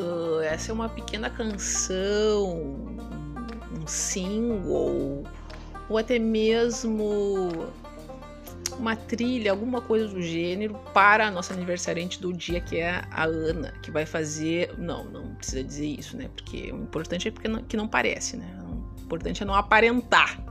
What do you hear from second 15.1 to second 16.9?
precisa dizer isso, né? Porque o